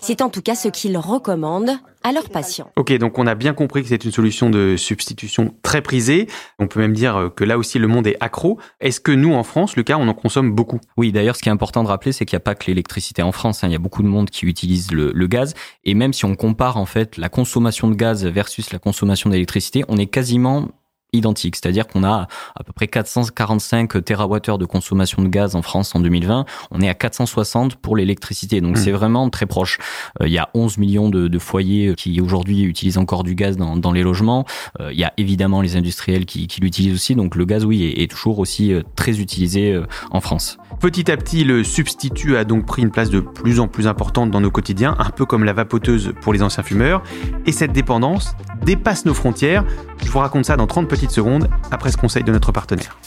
C'est 0.00 0.22
en 0.22 0.28
tout 0.28 0.42
cas 0.42 0.54
ce 0.54 0.68
qu'ils 0.68 0.98
recommandent 0.98 1.78
à 2.02 2.12
leurs 2.12 2.30
patients. 2.30 2.70
Ok, 2.76 2.92
donc 2.98 3.18
on 3.18 3.26
a 3.26 3.34
bien 3.34 3.52
compris 3.52 3.82
que 3.82 3.88
c'est 3.88 4.04
une 4.04 4.10
solution 4.10 4.50
de 4.50 4.76
substitution 4.76 5.54
très 5.62 5.82
prisée. 5.82 6.26
On 6.58 6.66
peut 6.66 6.80
même 6.80 6.94
dire 6.94 7.30
que 7.36 7.44
là 7.44 7.58
aussi 7.58 7.78
le 7.78 7.86
monde 7.86 8.06
est 8.06 8.16
accro. 8.20 8.58
Est-ce 8.80 9.00
que 9.00 9.12
nous 9.12 9.34
en 9.34 9.42
France, 9.42 9.76
Lucas, 9.76 9.98
on 9.98 10.08
en 10.08 10.14
consomme 10.14 10.52
beaucoup? 10.52 10.80
Oui, 10.96 11.12
d'ailleurs, 11.12 11.36
ce 11.36 11.42
qui 11.42 11.48
est 11.48 11.52
important 11.52 11.82
de 11.84 11.88
rappeler, 11.88 12.12
c'est 12.12 12.24
qu'il 12.24 12.36
n'y 12.36 12.40
a 12.40 12.44
pas 12.44 12.54
que 12.54 12.66
l'électricité 12.66 13.22
en 13.22 13.32
France. 13.32 13.62
Hein. 13.62 13.68
Il 13.68 13.72
y 13.72 13.76
a 13.76 13.80
beaucoup 13.80 14.02
de 14.02 14.08
monde 14.08 14.30
qui 14.30 14.46
utilise 14.46 14.90
le, 14.92 15.12
le, 15.14 15.26
gaz. 15.26 15.54
Et 15.84 15.94
même 15.94 16.12
si 16.12 16.24
on 16.24 16.34
compare 16.36 16.76
en 16.76 16.86
fait 16.86 17.16
la 17.16 17.28
consommation 17.28 17.88
de 17.88 17.94
gaz 17.94 18.26
versus 18.26 18.72
la 18.72 18.78
consommation 18.78 19.30
d'électricité, 19.30 19.84
on 19.88 19.96
est 19.96 20.06
quasiment 20.06 20.68
identique, 21.12 21.56
c'est-à-dire 21.56 21.86
qu'on 21.86 22.04
a 22.04 22.28
à 22.54 22.64
peu 22.64 22.72
près 22.72 22.88
445 22.88 24.04
TWh 24.04 24.58
de 24.58 24.64
consommation 24.64 25.22
de 25.22 25.28
gaz 25.28 25.54
en 25.54 25.62
France 25.62 25.94
en 25.94 26.00
2020, 26.00 26.44
on 26.70 26.80
est 26.80 26.88
à 26.88 26.94
460 26.94 27.76
pour 27.76 27.96
l'électricité, 27.96 28.60
donc 28.60 28.76
mmh. 28.76 28.80
c'est 28.80 28.92
vraiment 28.92 29.28
très 29.30 29.46
proche. 29.46 29.78
Euh, 30.20 30.28
il 30.28 30.32
y 30.32 30.38
a 30.38 30.48
11 30.54 30.78
millions 30.78 31.08
de, 31.08 31.28
de 31.28 31.38
foyers 31.38 31.94
qui 31.96 32.20
aujourd'hui 32.20 32.62
utilisent 32.62 32.98
encore 32.98 33.24
du 33.24 33.34
gaz 33.34 33.56
dans, 33.56 33.76
dans 33.76 33.92
les 33.92 34.02
logements, 34.02 34.44
euh, 34.80 34.92
il 34.92 34.98
y 34.98 35.04
a 35.04 35.12
évidemment 35.16 35.60
les 35.60 35.76
industriels 35.76 36.26
qui, 36.26 36.46
qui 36.46 36.60
l'utilisent 36.60 36.94
aussi, 36.94 37.14
donc 37.14 37.36
le 37.36 37.44
gaz 37.44 37.64
oui 37.64 37.84
est, 37.84 38.02
est 38.02 38.10
toujours 38.10 38.38
aussi 38.38 38.72
euh, 38.72 38.82
très 38.96 39.20
utilisé 39.20 39.72
euh, 39.72 39.86
en 40.10 40.20
France. 40.20 40.58
Petit 40.80 41.10
à 41.10 41.16
petit, 41.16 41.44
le 41.44 41.64
substitut 41.64 42.36
a 42.36 42.44
donc 42.44 42.66
pris 42.66 42.82
une 42.82 42.90
place 42.90 43.10
de 43.10 43.20
plus 43.20 43.60
en 43.60 43.68
plus 43.68 43.86
importante 43.86 44.30
dans 44.30 44.40
nos 44.40 44.50
quotidiens, 44.50 44.96
un 44.98 45.10
peu 45.10 45.26
comme 45.26 45.44
la 45.44 45.52
vapoteuse 45.52 46.12
pour 46.20 46.32
les 46.32 46.42
anciens 46.42 46.62
fumeurs, 46.62 47.02
et 47.46 47.52
cette 47.52 47.72
dépendance 47.72 48.34
dépasse 48.64 49.04
nos 49.04 49.14
frontières. 49.14 49.64
Je 50.04 50.10
vous 50.10 50.18
raconte 50.18 50.44
ça 50.44 50.56
dans 50.56 50.66
30 50.66 50.88
petites 50.88 51.10
secondes, 51.10 51.48
après 51.70 51.92
ce 51.92 51.96
conseil 51.96 52.24
de 52.24 52.32
notre 52.32 52.52
partenaire. 52.52 52.98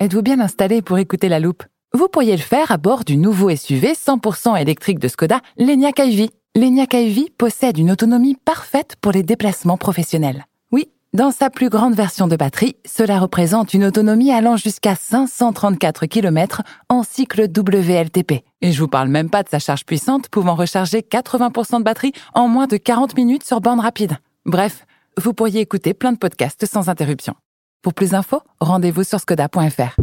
Êtes-vous 0.00 0.22
bien 0.22 0.40
installé 0.40 0.82
pour 0.82 0.98
écouter 0.98 1.28
la 1.28 1.38
loupe? 1.38 1.62
Vous 1.94 2.08
pourriez 2.08 2.36
le 2.36 2.42
faire 2.42 2.72
à 2.72 2.76
bord 2.76 3.04
du 3.04 3.16
nouveau 3.16 3.54
SUV 3.54 3.92
100% 3.92 4.60
électrique 4.60 4.98
de 4.98 5.08
Skoda, 5.08 5.40
l'Enyaq 5.58 6.00
iV. 6.00 6.30
L'Enyaq 6.56 6.94
iV 6.94 7.30
possède 7.38 7.78
une 7.78 7.90
autonomie 7.90 8.36
parfaite 8.44 8.96
pour 9.00 9.12
les 9.12 9.22
déplacements 9.22 9.76
professionnels. 9.76 10.46
Dans 11.14 11.30
sa 11.30 11.50
plus 11.50 11.68
grande 11.68 11.94
version 11.94 12.26
de 12.26 12.36
batterie, 12.36 12.74
cela 12.86 13.18
représente 13.18 13.74
une 13.74 13.84
autonomie 13.84 14.32
allant 14.32 14.56
jusqu'à 14.56 14.94
534 14.94 16.06
km 16.06 16.62
en 16.88 17.02
cycle 17.02 17.48
WLTP. 17.54 18.42
Et 18.62 18.72
je 18.72 18.80
vous 18.80 18.88
parle 18.88 19.08
même 19.08 19.28
pas 19.28 19.42
de 19.42 19.50
sa 19.50 19.58
charge 19.58 19.84
puissante 19.84 20.30
pouvant 20.30 20.54
recharger 20.54 21.00
80% 21.00 21.80
de 21.80 21.84
batterie 21.84 22.14
en 22.32 22.48
moins 22.48 22.66
de 22.66 22.78
40 22.78 23.14
minutes 23.14 23.44
sur 23.44 23.60
bande 23.60 23.80
rapide. 23.80 24.16
Bref, 24.46 24.86
vous 25.18 25.34
pourriez 25.34 25.60
écouter 25.60 25.92
plein 25.92 26.12
de 26.12 26.16
podcasts 26.16 26.64
sans 26.64 26.88
interruption. 26.88 27.34
Pour 27.82 27.92
plus 27.92 28.12
d'infos, 28.12 28.40
rendez-vous 28.60 29.04
sur 29.04 29.20
skoda.fr. 29.20 29.96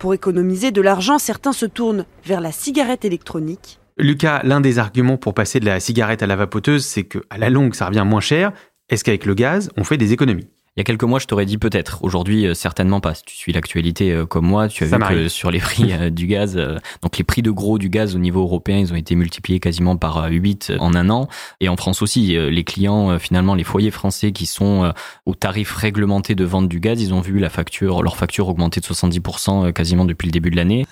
Pour 0.00 0.14
économiser 0.14 0.72
de 0.72 0.80
l'argent, 0.80 1.18
certains 1.20 1.52
se 1.52 1.64
tournent 1.64 2.06
vers 2.24 2.40
la 2.40 2.50
cigarette 2.50 3.04
électronique. 3.04 3.78
Lucas, 3.98 4.42
l'un 4.44 4.60
des 4.60 4.78
arguments 4.78 5.16
pour 5.16 5.32
passer 5.32 5.58
de 5.58 5.64
la 5.64 5.80
cigarette 5.80 6.22
à 6.22 6.26
la 6.26 6.36
vapoteuse, 6.36 6.84
c'est 6.84 7.04
que 7.04 7.18
à 7.30 7.38
la 7.38 7.48
longue, 7.48 7.74
ça 7.74 7.86
revient 7.86 8.04
moins 8.04 8.20
cher. 8.20 8.52
Est-ce 8.90 9.02
qu'avec 9.02 9.24
le 9.24 9.34
gaz, 9.34 9.70
on 9.78 9.84
fait 9.84 9.96
des 9.96 10.12
économies? 10.12 10.48
Il 10.76 10.80
y 10.80 10.82
a 10.82 10.84
quelques 10.84 11.04
mois, 11.04 11.18
je 11.18 11.24
t'aurais 11.24 11.46
dit 11.46 11.56
peut-être. 11.56 12.04
Aujourd'hui, 12.04 12.46
euh, 12.46 12.52
certainement 12.52 13.00
pas. 13.00 13.14
Si 13.14 13.22
tu 13.24 13.34
suis 13.34 13.54
l'actualité 13.54 14.12
euh, 14.12 14.26
comme 14.26 14.44
moi, 14.44 14.68
tu 14.68 14.84
as 14.84 14.88
Ça 14.88 14.98
vu 14.98 15.04
que 15.06 15.28
sur 15.28 15.50
les 15.50 15.58
prix 15.58 15.94
euh, 15.94 16.10
du 16.10 16.26
gaz, 16.26 16.56
donc 17.00 17.16
les 17.16 17.24
prix 17.24 17.40
de 17.40 17.50
gros 17.50 17.78
du 17.78 17.88
gaz 17.88 18.14
au 18.14 18.18
niveau 18.18 18.42
européen, 18.42 18.76
ils 18.76 18.92
ont 18.92 18.96
été 18.96 19.14
multipliés 19.14 19.58
quasiment 19.58 19.96
par 19.96 20.24
euh, 20.24 20.28
8 20.28 20.74
en 20.78 20.94
un 20.94 21.08
an. 21.08 21.28
Et 21.60 21.70
en 21.70 21.78
France 21.78 22.02
aussi, 22.02 22.36
les 22.36 22.64
clients, 22.64 23.18
finalement, 23.18 23.54
les 23.54 23.64
foyers 23.64 23.90
français 23.90 24.32
qui 24.32 24.44
sont 24.44 24.92
au 25.24 25.34
tarif 25.34 25.72
réglementé 25.72 26.34
de 26.34 26.44
vente 26.44 26.68
du 26.68 26.78
gaz, 26.78 27.00
ils 27.00 27.14
ont 27.14 27.20
vu 27.20 27.38
la 27.38 27.48
facture, 27.48 28.02
leur 28.02 28.18
facture 28.18 28.48
augmenter 28.48 28.80
de 28.80 28.86
70% 28.86 29.68
euh, 29.68 29.72
quasiment 29.72 30.04
depuis 30.04 30.26
le 30.26 30.32
début 30.32 30.50
de 30.50 30.56
l'année. 30.56 30.86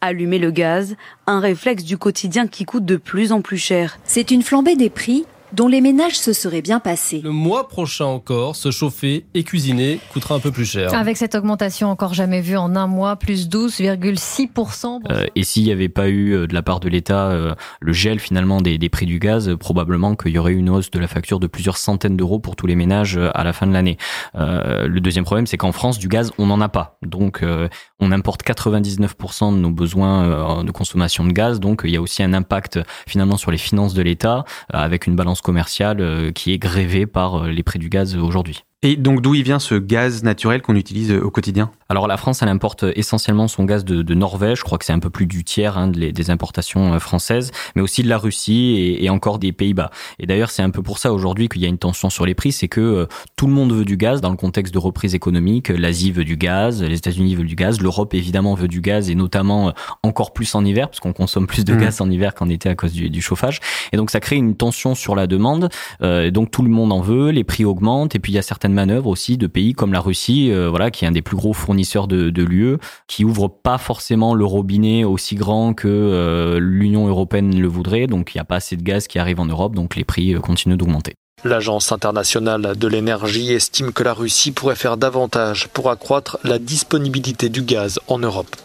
Allumer 0.00 0.38
le 0.38 0.50
gaz, 0.50 0.96
un 1.26 1.40
réflexe 1.40 1.84
du 1.84 1.98
quotidien 1.98 2.46
qui 2.46 2.64
coûte 2.64 2.84
de 2.84 2.96
plus 2.96 3.32
en 3.32 3.40
plus 3.40 3.58
cher. 3.58 3.98
C'est 4.04 4.30
une 4.30 4.42
flambée 4.42 4.76
des 4.76 4.90
prix 4.90 5.24
dont 5.56 5.68
les 5.68 5.80
ménages 5.80 6.18
se 6.18 6.34
seraient 6.34 6.60
bien 6.60 6.80
passés. 6.80 7.22
Le 7.24 7.30
mois 7.30 7.66
prochain 7.66 8.04
encore, 8.04 8.56
se 8.56 8.70
chauffer 8.70 9.24
et 9.32 9.42
cuisiner 9.42 9.98
coûtera 10.12 10.34
un 10.34 10.38
peu 10.38 10.50
plus 10.50 10.66
cher. 10.66 10.92
Avec 10.94 11.16
cette 11.16 11.34
augmentation 11.34 11.90
encore 11.90 12.12
jamais 12.12 12.42
vue 12.42 12.58
en 12.58 12.76
un 12.76 12.86
mois, 12.86 13.16
plus 13.16 13.48
12,6%. 13.48 15.00
Euh, 15.10 15.24
et 15.34 15.44
s'il 15.44 15.64
n'y 15.64 15.72
avait 15.72 15.88
pas 15.88 16.08
eu 16.08 16.32
euh, 16.32 16.46
de 16.46 16.52
la 16.52 16.62
part 16.62 16.78
de 16.78 16.90
l'État 16.90 17.30
euh, 17.30 17.54
le 17.80 17.92
gel 17.94 18.20
finalement 18.20 18.60
des, 18.60 18.76
des 18.76 18.90
prix 18.90 19.06
du 19.06 19.18
gaz, 19.18 19.48
euh, 19.48 19.56
probablement 19.56 20.14
qu'il 20.14 20.32
y 20.32 20.38
aurait 20.38 20.52
eu 20.52 20.58
une 20.58 20.68
hausse 20.68 20.90
de 20.90 20.98
la 20.98 21.08
facture 21.08 21.40
de 21.40 21.46
plusieurs 21.46 21.78
centaines 21.78 22.18
d'euros 22.18 22.38
pour 22.38 22.54
tous 22.54 22.66
les 22.66 22.76
ménages 22.76 23.18
à 23.34 23.42
la 23.42 23.54
fin 23.54 23.66
de 23.66 23.72
l'année. 23.72 23.96
Euh, 24.34 24.86
le 24.86 25.00
deuxième 25.00 25.24
problème, 25.24 25.46
c'est 25.46 25.56
qu'en 25.56 25.72
France, 25.72 25.98
du 25.98 26.08
gaz, 26.08 26.32
on 26.38 26.46
n'en 26.46 26.60
a 26.60 26.68
pas. 26.68 26.98
Donc, 27.02 27.42
euh, 27.42 27.68
on 28.00 28.12
importe 28.12 28.42
99% 28.42 29.52
de 29.52 29.58
nos 29.58 29.70
besoins 29.70 30.24
euh, 30.24 30.62
de 30.62 30.70
consommation 30.70 31.24
de 31.24 31.32
gaz. 31.32 31.60
Donc, 31.60 31.82
il 31.84 31.90
y 31.90 31.96
a 31.96 32.02
aussi 32.02 32.22
un 32.22 32.32
impact 32.32 32.80
finalement 33.06 33.36
sur 33.36 33.50
les 33.50 33.58
finances 33.58 33.94
de 33.94 34.02
l'État, 34.02 34.44
euh, 34.74 34.78
avec 34.78 35.06
une 35.06 35.16
balance 35.16 35.40
commerciale 35.46 36.00
euh, 36.00 36.32
qui 36.32 36.52
est 36.52 36.58
grévée 36.58 37.06
par 37.06 37.44
euh, 37.44 37.50
les 37.50 37.62
prix 37.62 37.78
du 37.78 37.88
gaz 37.88 38.16
aujourd'hui. 38.16 38.64
Et 38.82 38.96
donc 38.96 39.22
d'où 39.22 39.34
il 39.34 39.42
vient 39.42 39.58
ce 39.58 39.74
gaz 39.74 40.22
naturel 40.22 40.60
qu'on 40.60 40.76
utilise 40.76 41.10
au 41.10 41.30
quotidien? 41.30 41.70
Alors 41.88 42.06
la 42.06 42.16
France, 42.18 42.42
elle 42.42 42.48
importe 42.48 42.84
essentiellement 42.94 43.48
son 43.48 43.64
gaz 43.64 43.84
de, 43.84 44.02
de 44.02 44.14
Norvège. 44.14 44.58
Je 44.58 44.64
crois 44.64 44.76
que 44.76 44.84
c'est 44.84 44.92
un 44.92 44.98
peu 44.98 45.08
plus 45.08 45.26
du 45.26 45.44
tiers 45.44 45.78
hein, 45.78 45.88
des 45.88 46.30
importations 46.30 46.92
euh, 46.92 46.98
françaises, 46.98 47.52
mais 47.74 47.80
aussi 47.82 48.02
de 48.02 48.08
la 48.08 48.18
Russie 48.18 48.76
et, 48.78 49.04
et 49.04 49.10
encore 49.10 49.38
des 49.38 49.52
Pays-Bas. 49.52 49.90
Et 50.18 50.26
d'ailleurs, 50.26 50.50
c'est 50.50 50.62
un 50.62 50.70
peu 50.70 50.82
pour 50.82 50.98
ça 50.98 51.12
aujourd'hui 51.12 51.48
qu'il 51.48 51.62
y 51.62 51.64
a 51.64 51.68
une 51.68 51.78
tension 51.78 52.10
sur 52.10 52.26
les 52.26 52.34
prix, 52.34 52.52
c'est 52.52 52.68
que 52.68 52.80
euh, 52.80 53.06
tout 53.34 53.46
le 53.46 53.54
monde 53.54 53.72
veut 53.72 53.84
du 53.86 53.96
gaz 53.96 54.20
dans 54.20 54.30
le 54.30 54.36
contexte 54.36 54.74
de 54.74 54.78
reprise 54.78 55.14
économique. 55.14 55.68
L'Asie 55.68 56.12
veut 56.12 56.24
du 56.24 56.36
gaz, 56.36 56.82
les 56.82 56.98
États-Unis 56.98 57.34
veulent 57.34 57.46
du 57.46 57.56
gaz, 57.56 57.80
l'Europe 57.80 58.12
évidemment 58.14 58.54
veut 58.54 58.68
du 58.68 58.82
gaz 58.82 59.08
et 59.08 59.14
notamment 59.14 59.68
euh, 59.68 59.72
encore 60.02 60.32
plus 60.34 60.54
en 60.54 60.64
hiver 60.64 60.88
parce 60.88 61.00
qu'on 61.00 61.14
consomme 61.14 61.46
plus 61.46 61.64
de 61.64 61.72
Mhm. 61.72 61.80
gaz 61.80 62.00
en 62.02 62.10
hiver 62.10 62.34
qu'en 62.34 62.48
été 62.50 62.68
à 62.68 62.74
cause 62.74 62.92
du, 62.92 63.08
du 63.08 63.22
chauffage. 63.22 63.60
Et 63.92 63.96
donc 63.96 64.10
ça 64.10 64.20
crée 64.20 64.36
une 64.36 64.54
tension 64.54 64.94
sur 64.94 65.16
la 65.16 65.26
demande. 65.26 65.70
Euh, 66.02 66.30
donc 66.30 66.50
tout 66.50 66.62
le 66.62 66.70
monde 66.70 66.92
en 66.92 67.00
veut, 67.00 67.30
les 67.30 67.42
prix 67.44 67.64
augmentent 67.64 68.14
et 68.14 68.18
puis 68.18 68.32
il 68.32 68.34
y 68.34 68.38
a 68.38 68.42
certaines 68.66 68.74
manœuvres 68.74 69.10
aussi 69.10 69.36
de 69.36 69.46
pays 69.46 69.74
comme 69.74 69.92
la 69.92 70.00
Russie, 70.00 70.50
euh, 70.50 70.68
voilà, 70.68 70.90
qui 70.90 71.04
est 71.04 71.08
un 71.08 71.12
des 71.12 71.22
plus 71.22 71.36
gros 71.36 71.52
fournisseurs 71.52 72.08
de, 72.08 72.30
de 72.30 72.42
l'UE, 72.42 72.78
qui 73.06 73.24
ouvre 73.24 73.46
pas 73.46 73.78
forcément 73.78 74.34
le 74.34 74.44
robinet 74.44 75.04
aussi 75.04 75.36
grand 75.36 75.72
que 75.72 75.86
euh, 75.86 76.58
l'Union 76.58 77.06
européenne 77.06 77.60
le 77.60 77.68
voudrait. 77.68 78.08
Donc 78.08 78.34
il 78.34 78.38
n'y 78.38 78.40
a 78.40 78.44
pas 78.44 78.56
assez 78.56 78.76
de 78.76 78.82
gaz 78.82 79.06
qui 79.06 79.20
arrive 79.20 79.38
en 79.38 79.44
Europe, 79.44 79.76
donc 79.76 79.94
les 79.94 80.02
prix 80.02 80.34
euh, 80.34 80.40
continuent 80.40 80.76
d'augmenter. 80.76 81.14
L'Agence 81.44 81.92
internationale 81.92 82.76
de 82.76 82.88
l'énergie 82.88 83.52
estime 83.52 83.92
que 83.92 84.02
la 84.02 84.14
Russie 84.14 84.50
pourrait 84.50 84.74
faire 84.74 84.96
davantage 84.96 85.68
pour 85.68 85.88
accroître 85.88 86.38
la 86.42 86.58
disponibilité 86.58 87.48
du 87.48 87.62
gaz 87.62 88.00
en 88.08 88.18
Europe. 88.18 88.56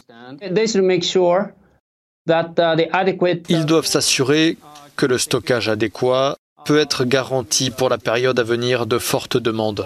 Ils 3.50 3.65
doivent 3.67 3.86
s'assurer 3.86 4.58
que 4.96 5.05
le 5.05 5.20
stockage 5.20 5.70
adéquat 5.70 6.38
peut 6.65 6.77
être 6.77 7.06
garanti 7.06 7.72
pour 7.72 7.89
la 7.89 7.98
période 7.98 8.39
à 8.39 8.44
venir 8.44 8.86
de 8.86 8.98
forte 8.98 9.38
demande. 9.38 9.86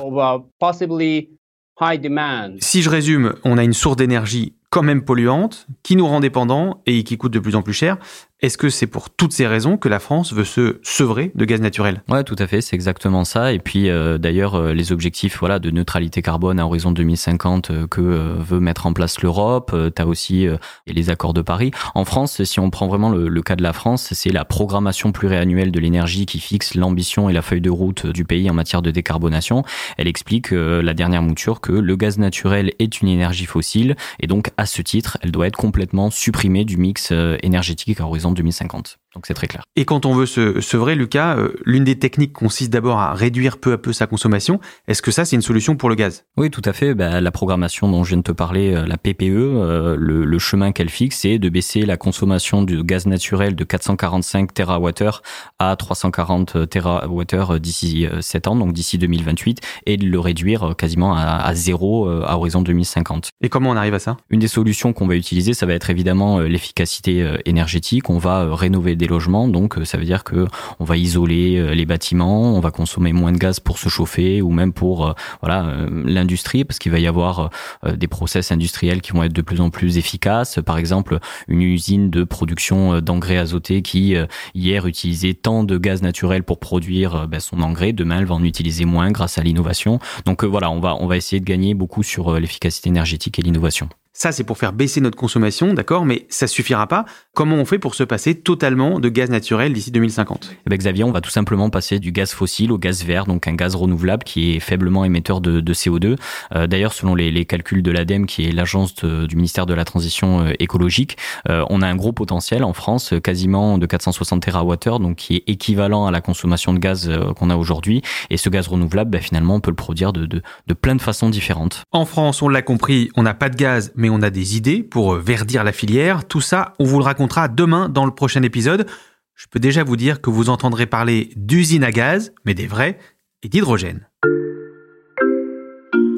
Si 2.62 2.82
je 2.82 2.90
résume, 2.90 3.36
on 3.44 3.58
a 3.58 3.64
une 3.64 3.74
source 3.74 3.98
d'énergie 3.98 4.56
quand 4.70 4.84
même 4.84 5.06
polluante, 5.06 5.68
qui 5.84 5.96
nous 5.96 6.06
rend 6.06 6.20
dépendants 6.20 6.82
et 6.86 7.06
qui 7.06 7.18
coûte 7.18 7.32
de 7.32 7.40
plus 7.40 7.56
en 7.56 7.62
plus 7.62 7.74
cher. 7.74 7.98
Est-ce 8.46 8.60
que 8.60 8.70
c'est 8.70 8.86
pour 8.86 9.10
toutes 9.10 9.34
ces 9.34 9.48
raisons 9.48 9.76
que 9.76 9.90
la 9.90 9.98
France 9.98 10.32
veut 10.32 10.44
se 10.44 10.78
sevrer 10.84 11.32
de 11.34 11.46
gaz 11.46 11.62
naturel? 11.62 12.04
Ouais, 12.08 12.24
tout 12.24 12.36
à 12.38 12.46
fait, 12.46 12.62
c'est 12.62 12.76
exactement 12.76 13.26
ça. 13.26 13.52
Et 13.52 13.58
puis 13.58 13.90
euh, 13.90 14.20
d'ailleurs, 14.20 14.54
euh, 14.54 14.72
les 14.72 14.92
objectifs 14.92 15.40
voilà 15.40 15.58
de 15.58 15.72
neutralité 15.72 16.22
carbone 16.22 16.60
à 16.60 16.66
horizon 16.68 16.92
2050 16.92 17.72
euh, 17.72 17.88
que 17.88 18.02
veut 18.02 18.60
mettre 18.60 18.86
en 18.86 18.94
place 18.94 19.20
l'Europe. 19.24 19.72
Euh, 19.74 19.90
T'as 19.90 20.06
aussi 20.06 20.48
les 20.86 21.10
accords 21.10 21.34
de 21.34 21.42
Paris. 21.42 21.72
En 21.96 22.06
France, 22.06 22.44
si 22.44 22.60
on 22.60 22.70
prend 22.70 22.88
vraiment 22.88 23.10
le, 23.10 23.30
le 23.30 23.42
cas 23.42 23.56
de 23.56 23.64
la 23.64 23.74
France, 23.74 24.10
c'est 24.14 24.32
la 24.32 24.46
programmation 24.46 25.12
pluriannuelle 25.12 25.72
de 25.72 25.80
l'énergie 25.80 26.28
qui 26.28 26.40
fixe 26.40 26.76
l'ambition 26.76 27.28
et 27.30 27.34
la 27.34 27.42
feuille 27.42 27.62
de 27.62 27.72
route 27.72 28.06
du 28.06 28.26
pays 28.26 28.48
en 28.52 28.54
matière 28.54 28.84
de 28.84 28.92
décarbonation. 28.92 29.64
Elle 29.98 30.08
explique 30.08 30.52
la 30.52 30.94
dernière 30.94 31.24
mouture 31.24 31.62
que 31.62 31.72
le 31.72 31.96
gaz 31.96 32.20
naturel 32.20 32.74
est 32.78 33.02
une 33.02 33.08
énergie 33.08 33.46
fossile 33.46 33.96
et 34.20 34.28
donc 34.28 34.52
à 34.58 34.68
ce 34.68 34.84
titre, 34.84 35.18
elle 35.22 35.32
doit 35.32 35.48
être 35.48 35.58
complètement 35.58 36.12
supprimée 36.12 36.66
du 36.66 36.78
mix 36.78 37.12
énergétique 37.42 38.02
à 38.02 38.06
horizon 38.06 38.35
2050. 38.36 38.98
Donc 39.16 39.26
c'est 39.26 39.34
très 39.34 39.48
clair. 39.48 39.64
Et 39.76 39.86
quand 39.86 40.06
on 40.06 40.14
veut 40.14 40.26
se 40.26 40.62
sevrer, 40.62 40.96
Lucas, 40.96 41.38
l'une 41.66 41.86
des 41.86 41.98
techniques 41.98 42.34
consiste 42.34 42.72
d'abord 42.72 43.00
à 43.00 43.14
réduire 43.14 43.58
peu 43.58 43.74
à 43.74 43.78
peu 43.78 43.94
sa 43.94 44.08
consommation. 44.08 44.60
Est-ce 44.88 45.02
que 45.02 45.12
ça, 45.12 45.26
c'est 45.26 45.36
une 45.36 45.42
solution 45.42 45.76
pour 45.76 45.90
le 45.90 45.96
gaz? 45.96 46.26
Oui, 46.38 46.50
tout 46.52 46.62
à 46.66 46.74
fait. 46.74 46.94
Bah, 46.94 47.22
la 47.22 47.32
programmation 47.32 47.90
dont 47.90 48.04
je 48.04 48.10
viens 48.10 48.18
de 48.18 48.24
te 48.24 48.32
parler, 48.32 48.84
la 48.86 48.98
PPE, 48.98 49.96
le, 49.98 50.26
le, 50.26 50.40
chemin 50.40 50.72
qu'elle 50.72 50.90
fixe, 50.90 51.20
c'est 51.20 51.40
de 51.40 51.50
baisser 51.50 51.86
la 51.86 51.98
consommation 51.98 52.62
de 52.62 52.82
gaz 52.82 53.06
naturel 53.06 53.56
de 53.56 53.64
445 53.64 54.54
TWh 54.54 55.22
à 55.60 55.76
340 55.76 56.70
TWh 56.70 57.60
d'ici 57.60 58.08
7 58.20 58.48
ans, 58.48 58.56
donc 58.56 58.74
d'ici 58.74 58.98
2028, 58.98 59.62
et 59.86 59.98
de 59.98 60.06
le 60.06 60.20
réduire 60.20 60.76
quasiment 60.78 61.16
à, 61.16 61.54
zéro 61.56 62.10
à 62.10 62.36
horizon 62.38 62.62
2050. 62.62 63.30
Et 63.42 63.50
comment 63.50 63.70
on 63.70 63.76
arrive 63.78 63.94
à 63.94 64.00
ça? 64.00 64.18
Une 64.30 64.40
des 64.40 64.48
solutions 64.48 64.94
qu'on 64.94 65.08
va 65.08 65.16
utiliser, 65.16 65.54
ça 65.54 65.66
va 65.66 65.74
être 65.74 65.90
évidemment 65.90 66.40
l'efficacité 66.40 67.28
énergétique. 67.46 68.10
On 68.10 68.18
va 68.18 68.54
rénover 68.56 68.96
des 68.96 69.05
logements, 69.08 69.48
donc 69.48 69.78
ça 69.84 69.98
veut 69.98 70.06
dire 70.06 70.24
que 70.24 70.48
on 70.80 70.84
va 70.84 70.98
isoler 70.98 71.76
les 71.76 71.86
bâtiments, 71.86 72.56
on 72.56 72.60
va 72.60 72.72
consommer 72.72 73.14
moins 73.14 73.32
de 73.32 73.38
gaz 73.38 73.60
pour 73.60 73.78
se 73.78 73.90
chauffer 73.90 74.42
ou 74.42 74.52
même 74.52 74.74
pour 74.74 75.16
voilà 75.42 75.76
l'industrie, 75.90 76.64
parce 76.66 76.80
qu'il 76.80 76.92
va 76.92 77.00
y 77.00 77.08
avoir 77.08 77.50
des 77.88 78.08
process 78.08 78.52
industriels 78.52 79.02
qui 79.02 79.12
vont 79.12 79.24
être 79.24 79.34
de 79.34 79.42
plus 79.42 79.62
en 79.62 79.70
plus 79.70 79.98
efficaces. 79.98 80.60
Par 80.66 80.78
exemple, 80.78 81.20
une 81.48 81.62
usine 81.62 82.10
de 82.10 82.24
production 82.24 83.02
d'engrais 83.02 83.38
azotés 83.38 83.82
qui 83.82 84.16
hier 84.54 84.86
utilisait 84.88 85.34
tant 85.34 85.64
de 85.64 85.78
gaz 85.78 86.02
naturel 86.02 86.44
pour 86.44 86.60
produire 86.60 87.28
ben, 87.28 87.40
son 87.40 87.62
engrais, 87.62 87.94
demain 87.94 88.20
elle 88.20 88.26
va 88.26 88.36
en 88.36 88.44
utiliser 88.44 88.86
moins 88.86 89.12
grâce 89.12 89.38
à 89.38 89.44
l'innovation. 89.44 90.00
Donc 90.26 90.44
voilà, 90.44 90.70
on 90.70 90.80
va 90.80 90.96
on 90.96 91.08
va 91.08 91.18
essayer 91.18 91.40
de 91.40 91.46
gagner 91.46 91.74
beaucoup 91.74 92.04
sur 92.04 92.40
l'efficacité 92.40 92.90
énergétique 92.90 93.40
et 93.40 93.42
l'innovation. 93.42 93.90
Ça, 94.18 94.32
c'est 94.32 94.46
pour 94.46 94.58
faire 94.58 94.72
baisser 94.72 95.02
notre 95.02 95.18
consommation, 95.18 95.74
d'accord, 95.74 96.06
mais 96.06 96.26
ça 96.30 96.48
suffira 96.48 96.88
pas. 96.88 97.04
Comment 97.34 97.58
on 97.58 97.66
fait 97.66 97.80
pour 97.80 97.96
se 97.96 98.04
passer 98.04 98.34
totalement 98.34 99.02
de 99.02 99.10
gaz 99.10 99.30
naturel 99.30 99.74
d'ici 99.74 99.92
2050 99.92 100.52
eh 100.66 100.70
ben 100.70 100.78
Xavier, 100.78 101.04
on 101.04 101.12
va 101.12 101.20
tout 101.20 101.30
simplement 101.30 101.70
passer 101.70 102.00
du 102.00 102.14
gaz 102.14 102.32
fossile 102.32 102.72
au 102.72 102.78
gaz 102.78 103.04
vert, 103.04 103.26
donc 103.26 103.46
un 103.50 103.56
gaz 103.56 103.76
renouvelable 103.76 104.24
qui 104.24 104.56
est 104.56 104.62
faiblement 104.62 105.04
émetteur 105.04 105.42
de, 105.42 105.60
de 105.60 105.74
CO2. 105.74 106.16
Euh, 106.56 106.66
D'ailleurs, 106.66 106.94
selon 106.94 107.14
les, 107.14 107.30
les, 107.30 107.44
calculs 107.44 107.84
de 107.84 107.92
l'ADEME, 107.92 108.26
qui 108.26 108.46
est 108.46 108.54
l'agence 108.54 108.96
du 108.96 109.36
ministère 109.36 109.66
de 109.66 109.74
la 109.74 109.84
Transition 109.84 110.46
euh, 110.46 110.54
écologique, 110.60 111.18
euh, 111.50 111.66
on 111.70 111.82
a 111.82 111.88
un 111.88 111.98
gros 111.98 112.14
potentiel 112.14 112.64
en 112.64 112.72
France, 112.72 113.14
quasiment 113.22 113.78
de 113.78 113.86
460 113.86 114.42
TWh, 114.46 115.00
donc 115.00 115.18
qui 115.18 115.36
est 115.36 115.44
équivalent 115.48 116.06
à 116.06 116.12
la 116.12 116.22
consommation 116.22 116.74
de 116.74 116.80
gaz 116.80 117.12
qu'on 117.36 117.50
a 117.50 117.58
aujourd'hui. 117.58 118.02
Et 118.30 118.38
ce 118.38 118.48
gaz 118.48 118.70
renouvelable, 118.70 119.12
ben, 119.12 119.22
finalement, 119.22 119.56
on 119.56 119.60
peut 119.60 119.72
le 119.72 119.76
produire 119.76 120.14
de, 120.14 120.26
de, 120.26 120.42
de 120.68 120.74
plein 120.74 120.96
de 120.96 121.02
façons 121.02 121.30
différentes. 121.30 121.84
En 121.92 122.06
France, 122.06 122.42
on 122.42 122.48
l'a 122.48 122.62
compris, 122.62 123.10
on 123.18 123.24
n'a 123.24 123.34
pas 123.34 123.50
de 123.50 123.58
gaz, 123.58 123.92
mais 123.98 124.05
on 124.10 124.22
a 124.22 124.30
des 124.30 124.58
idées 124.58 124.84
pour 124.84 125.16
verdir 125.16 125.64
la 125.64 125.72
filière. 125.72 126.26
Tout 126.28 126.42
ça, 126.42 126.74
on 126.80 126.86
vous 126.86 127.00
le 127.00 127.06
racontera 127.06 127.48
demain 127.48 127.90
dans 127.90 128.06
le 128.06 128.12
prochain 128.12 128.44
épisode. 128.44 128.88
Je 129.36 129.48
peux 129.50 129.60
déjà 129.60 129.84
vous 129.84 129.98
dire 129.98 130.22
que 130.22 130.30
vous 130.30 130.50
entendrez 130.50 130.86
parler 130.86 131.32
d'usines 131.36 131.84
à 131.84 131.92
gaz, 131.92 132.34
mais 132.46 132.54
des 132.54 132.68
vraies, 132.68 132.98
et 133.44 133.50
d'hydrogène. 133.50 134.08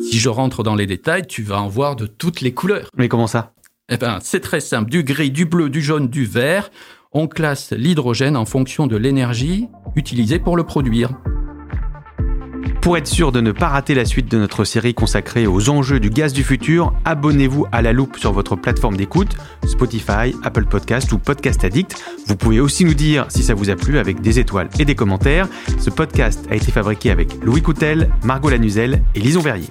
Si 0.10 0.20
je 0.20 0.29
rentre 0.29 0.63
dans 0.63 0.75
les 0.75 0.86
détails, 0.86 1.25
tu 1.27 1.41
vas 1.44 1.60
en 1.62 1.67
voir 1.67 1.96
de 1.96 2.06
toutes 2.06 2.41
les 2.41 2.53
couleurs. 2.53 2.89
Mais 2.96 3.10
comment 3.10 3.27
ça? 3.27 3.53
Eh 3.89 3.98
ben, 3.98 4.20
c'est 4.22 4.39
très 4.39 4.60
simple. 4.60 4.89
Du 4.89 5.03
gris, 5.03 5.32
du 5.32 5.46
bleu, 5.46 5.70
du 5.70 5.82
jaune, 5.82 6.08
du 6.08 6.25
vert. 6.25 6.70
On 7.12 7.27
classe 7.27 7.72
l'hydrogène 7.72 8.38
en 8.38 8.46
fonction 8.46 8.86
de 8.86 8.98
l'énergie 8.98 9.67
utilisée 9.96 10.39
pour 10.39 10.56
le 10.56 10.63
produire. 10.63 11.12
Pour 12.88 12.96
être 12.96 13.06
sûr 13.06 13.34
de 13.34 13.41
ne 13.41 13.51
pas 13.51 13.67
rater 13.67 13.96
la 13.96 14.06
suite 14.06 14.32
de 14.32 14.38
notre 14.38 14.63
série 14.63 14.94
consacrée 14.94 15.46
aux 15.46 15.70
enjeux 15.70 16.00
du 16.00 16.10
gaz 16.10 16.32
du 16.32 16.41
futur, 16.41 16.94
abonnez-vous 17.03 17.65
à 17.74 17.82
la 17.82 17.91
loupe 17.91 18.17
sur 18.17 18.32
votre 18.32 18.56
plateforme 18.56 18.96
d'écoute, 18.96 19.36
Spotify, 19.65 20.34
Apple 20.41 20.63
Podcast 20.67 21.12
ou 21.12 21.17
Podcast 21.17 21.65
Addict. 21.65 22.01
Vous 22.27 22.38
pouvez 22.38 22.62
aussi 22.62 22.86
nous 22.86 22.94
dire 22.94 23.25
si 23.27 23.44
ça 23.44 23.56
vous 23.56 23.70
a 23.70 23.75
plu 23.75 23.98
avec 23.98 24.22
des 24.22 24.39
étoiles 24.39 24.70
et 24.79 24.86
des 24.86 24.96
commentaires. 24.96 25.50
Ce 25.77 25.89
podcast 25.89 26.48
a 26.50 26.56
été 26.56 26.72
fabriqué 26.72 27.12
avec 27.12 27.44
Louis 27.44 27.62
Coutel, 27.62 28.10
Margot 28.24 28.51
Lanuzel 28.51 29.03
et 29.15 29.20
Lison 29.20 29.41
Verrier. 29.41 29.67